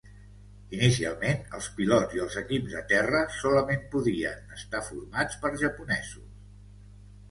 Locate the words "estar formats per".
4.61-5.57